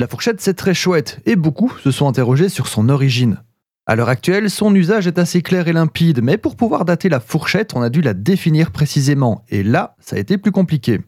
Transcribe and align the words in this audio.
La 0.00 0.06
fourchette, 0.06 0.40
c'est 0.40 0.54
très 0.54 0.74
chouette, 0.74 1.18
et 1.26 1.34
beaucoup 1.34 1.72
se 1.82 1.90
sont 1.90 2.06
interrogés 2.06 2.48
sur 2.48 2.68
son 2.68 2.88
origine. 2.88 3.42
À 3.84 3.96
l'heure 3.96 4.08
actuelle, 4.08 4.48
son 4.48 4.72
usage 4.72 5.08
est 5.08 5.18
assez 5.18 5.42
clair 5.42 5.66
et 5.66 5.72
limpide, 5.72 6.22
mais 6.22 6.38
pour 6.38 6.54
pouvoir 6.54 6.84
dater 6.84 7.08
la 7.08 7.18
fourchette, 7.18 7.74
on 7.74 7.82
a 7.82 7.90
dû 7.90 8.00
la 8.00 8.14
définir 8.14 8.70
précisément, 8.70 9.44
et 9.48 9.64
là, 9.64 9.96
ça 9.98 10.14
a 10.14 10.20
été 10.20 10.38
plus 10.38 10.52
compliqué. 10.52 11.00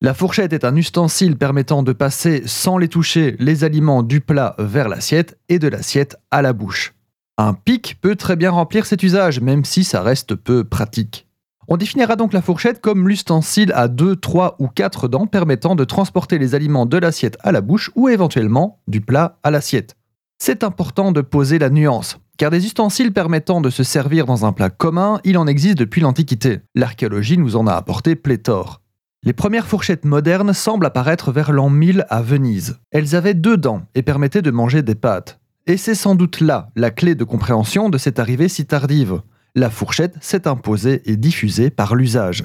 La 0.00 0.14
fourchette 0.14 0.54
est 0.54 0.64
un 0.64 0.76
ustensile 0.76 1.36
permettant 1.36 1.82
de 1.82 1.92
passer, 1.92 2.42
sans 2.46 2.78
les 2.78 2.88
toucher, 2.88 3.36
les 3.38 3.64
aliments 3.64 4.02
du 4.02 4.22
plat 4.22 4.54
vers 4.58 4.88
l'assiette 4.88 5.36
et 5.50 5.58
de 5.58 5.68
l'assiette 5.68 6.16
à 6.30 6.40
la 6.40 6.54
bouche. 6.54 6.94
Un 7.36 7.52
pic 7.52 7.98
peut 8.00 8.16
très 8.16 8.36
bien 8.36 8.50
remplir 8.50 8.86
cet 8.86 9.02
usage, 9.02 9.42
même 9.42 9.66
si 9.66 9.84
ça 9.84 10.00
reste 10.00 10.34
peu 10.34 10.64
pratique. 10.64 11.27
On 11.70 11.76
définira 11.76 12.16
donc 12.16 12.32
la 12.32 12.40
fourchette 12.40 12.80
comme 12.80 13.06
l'ustensile 13.06 13.72
à 13.74 13.88
2, 13.88 14.16
3 14.16 14.56
ou 14.58 14.68
4 14.68 15.06
dents 15.06 15.26
permettant 15.26 15.74
de 15.74 15.84
transporter 15.84 16.38
les 16.38 16.54
aliments 16.54 16.86
de 16.86 16.96
l'assiette 16.96 17.36
à 17.40 17.52
la 17.52 17.60
bouche 17.60 17.90
ou 17.94 18.08
éventuellement 18.08 18.80
du 18.88 19.02
plat 19.02 19.38
à 19.42 19.50
l'assiette. 19.50 19.94
C'est 20.38 20.64
important 20.64 21.12
de 21.12 21.20
poser 21.20 21.58
la 21.58 21.68
nuance, 21.68 22.20
car 22.38 22.50
des 22.50 22.64
ustensiles 22.64 23.12
permettant 23.12 23.60
de 23.60 23.68
se 23.68 23.82
servir 23.82 24.24
dans 24.24 24.46
un 24.46 24.52
plat 24.52 24.70
commun, 24.70 25.20
il 25.24 25.36
en 25.36 25.46
existe 25.46 25.76
depuis 25.76 26.00
l'Antiquité. 26.00 26.60
L'archéologie 26.74 27.36
nous 27.36 27.54
en 27.56 27.66
a 27.66 27.74
apporté 27.74 28.16
pléthore. 28.16 28.80
Les 29.22 29.34
premières 29.34 29.66
fourchettes 29.66 30.06
modernes 30.06 30.54
semblent 30.54 30.86
apparaître 30.86 31.32
vers 31.32 31.52
l'an 31.52 31.68
1000 31.68 32.06
à 32.08 32.22
Venise. 32.22 32.78
Elles 32.92 33.14
avaient 33.14 33.34
deux 33.34 33.58
dents 33.58 33.82
et 33.94 34.00
permettaient 34.00 34.40
de 34.40 34.50
manger 34.50 34.80
des 34.80 34.94
pâtes. 34.94 35.38
Et 35.66 35.76
c'est 35.76 35.94
sans 35.94 36.14
doute 36.14 36.40
là 36.40 36.70
la 36.76 36.90
clé 36.90 37.14
de 37.14 37.24
compréhension 37.24 37.90
de 37.90 37.98
cette 37.98 38.18
arrivée 38.18 38.48
si 38.48 38.64
tardive. 38.64 39.20
La 39.58 39.70
fourchette 39.70 40.14
s'est 40.20 40.46
imposée 40.46 41.02
et 41.06 41.16
diffusée 41.16 41.68
par 41.68 41.96
l'usage. 41.96 42.44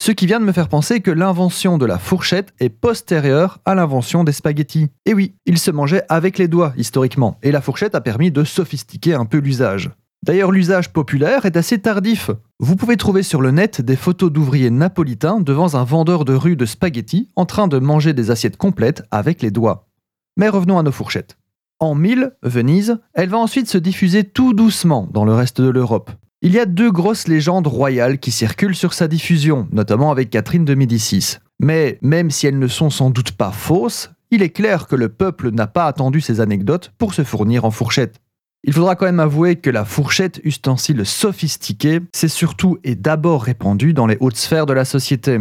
Ce 0.00 0.12
qui 0.12 0.26
vient 0.26 0.38
de 0.38 0.44
me 0.44 0.52
faire 0.52 0.68
penser 0.68 1.00
que 1.00 1.10
l'invention 1.10 1.76
de 1.76 1.84
la 1.84 1.98
fourchette 1.98 2.54
est 2.60 2.68
postérieure 2.68 3.58
à 3.64 3.74
l'invention 3.74 4.22
des 4.22 4.30
spaghettis. 4.30 4.88
Et 5.04 5.12
oui, 5.12 5.34
ils 5.44 5.58
se 5.58 5.72
mangeaient 5.72 6.04
avec 6.08 6.38
les 6.38 6.46
doigts 6.46 6.72
historiquement, 6.76 7.36
et 7.42 7.50
la 7.50 7.60
fourchette 7.60 7.96
a 7.96 8.00
permis 8.00 8.30
de 8.30 8.44
sophistiquer 8.44 9.14
un 9.14 9.24
peu 9.24 9.38
l'usage. 9.38 9.90
D'ailleurs, 10.22 10.52
l'usage 10.52 10.92
populaire 10.92 11.46
est 11.46 11.56
assez 11.56 11.80
tardif. 11.80 12.30
Vous 12.60 12.76
pouvez 12.76 12.96
trouver 12.96 13.24
sur 13.24 13.42
le 13.42 13.50
net 13.50 13.80
des 13.80 13.96
photos 13.96 14.30
d'ouvriers 14.30 14.70
napolitains 14.70 15.40
devant 15.40 15.74
un 15.74 15.82
vendeur 15.82 16.24
de 16.24 16.34
rue 16.34 16.54
de 16.54 16.64
spaghettis 16.64 17.28
en 17.34 17.44
train 17.44 17.66
de 17.66 17.80
manger 17.80 18.12
des 18.12 18.30
assiettes 18.30 18.56
complètes 18.56 19.02
avec 19.10 19.42
les 19.42 19.50
doigts. 19.50 19.88
Mais 20.36 20.48
revenons 20.48 20.78
à 20.78 20.84
nos 20.84 20.92
fourchettes. 20.92 21.38
En 21.80 21.96
1000, 21.96 22.36
Venise, 22.44 23.00
elle 23.14 23.30
va 23.30 23.38
ensuite 23.38 23.68
se 23.68 23.78
diffuser 23.78 24.22
tout 24.22 24.54
doucement 24.54 25.08
dans 25.10 25.24
le 25.24 25.34
reste 25.34 25.60
de 25.60 25.68
l'Europe. 25.68 26.12
Il 26.44 26.52
y 26.54 26.58
a 26.58 26.66
deux 26.66 26.90
grosses 26.90 27.28
légendes 27.28 27.68
royales 27.68 28.18
qui 28.18 28.32
circulent 28.32 28.74
sur 28.74 28.94
sa 28.94 29.06
diffusion, 29.06 29.68
notamment 29.70 30.10
avec 30.10 30.28
Catherine 30.28 30.64
de 30.64 30.74
Médicis. 30.74 31.36
Mais 31.60 32.00
même 32.02 32.32
si 32.32 32.48
elles 32.48 32.58
ne 32.58 32.66
sont 32.66 32.90
sans 32.90 33.10
doute 33.10 33.30
pas 33.30 33.52
fausses, 33.52 34.10
il 34.32 34.42
est 34.42 34.50
clair 34.50 34.88
que 34.88 34.96
le 34.96 35.08
peuple 35.08 35.52
n'a 35.52 35.68
pas 35.68 35.86
attendu 35.86 36.20
ces 36.20 36.40
anecdotes 36.40 36.90
pour 36.98 37.14
se 37.14 37.22
fournir 37.22 37.64
en 37.64 37.70
fourchettes. 37.70 38.16
Il 38.64 38.72
faudra 38.72 38.96
quand 38.96 39.06
même 39.06 39.20
avouer 39.20 39.54
que 39.54 39.70
la 39.70 39.84
fourchette, 39.84 40.40
ustensile 40.42 41.06
sophistiqué, 41.06 42.00
s'est 42.12 42.26
surtout 42.26 42.76
et 42.82 42.96
d'abord 42.96 43.44
répandue 43.44 43.92
dans 43.92 44.08
les 44.08 44.16
hautes 44.18 44.36
sphères 44.36 44.66
de 44.66 44.72
la 44.72 44.84
société. 44.84 45.38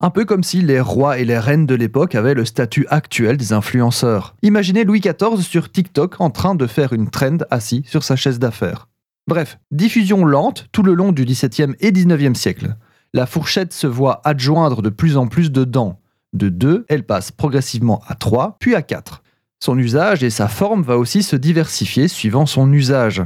Un 0.00 0.10
peu 0.10 0.24
comme 0.24 0.44
si 0.44 0.62
les 0.62 0.78
rois 0.78 1.18
et 1.18 1.24
les 1.24 1.40
reines 1.40 1.66
de 1.66 1.74
l'époque 1.74 2.14
avaient 2.14 2.34
le 2.34 2.44
statut 2.44 2.86
actuel 2.88 3.36
des 3.36 3.52
influenceurs. 3.52 4.36
Imaginez 4.42 4.84
Louis 4.84 5.00
XIV 5.00 5.42
sur 5.42 5.72
TikTok 5.72 6.20
en 6.20 6.30
train 6.30 6.54
de 6.54 6.68
faire 6.68 6.92
une 6.92 7.10
trend 7.10 7.38
assis 7.50 7.82
sur 7.88 8.04
sa 8.04 8.14
chaise 8.14 8.38
d'affaires. 8.38 8.86
Bref, 9.28 9.58
diffusion 9.72 10.24
lente 10.24 10.66
tout 10.70 10.84
le 10.84 10.94
long 10.94 11.10
du 11.10 11.24
XVIIe 11.24 11.74
et 11.80 11.90
XIXe 11.90 12.38
siècle. 12.38 12.76
La 13.12 13.26
fourchette 13.26 13.72
se 13.72 13.88
voit 13.88 14.20
adjoindre 14.24 14.82
de 14.82 14.88
plus 14.88 15.16
en 15.16 15.26
plus 15.26 15.50
de 15.50 15.64
dents. 15.64 16.00
De 16.32 16.48
2, 16.48 16.84
elle 16.88 17.04
passe 17.04 17.32
progressivement 17.32 18.02
à 18.06 18.14
3, 18.14 18.56
puis 18.60 18.74
à 18.74 18.82
4. 18.82 19.22
Son 19.58 19.76
usage 19.78 20.22
et 20.22 20.30
sa 20.30 20.48
forme 20.48 20.82
va 20.82 20.96
aussi 20.96 21.22
se 21.22 21.34
diversifier 21.34 22.08
suivant 22.08 22.46
son 22.46 22.72
usage. 22.72 23.22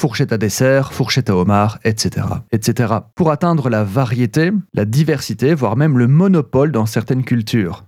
Fourchette 0.00 0.32
à 0.32 0.38
dessert, 0.38 0.92
fourchette 0.92 1.30
à 1.30 1.36
homard, 1.36 1.78
etc., 1.84 2.26
etc. 2.50 2.94
Pour 3.14 3.30
atteindre 3.30 3.70
la 3.70 3.84
variété, 3.84 4.50
la 4.74 4.84
diversité, 4.84 5.54
voire 5.54 5.76
même 5.76 5.96
le 5.96 6.08
monopole 6.08 6.72
dans 6.72 6.86
certaines 6.86 7.24
cultures. 7.24 7.84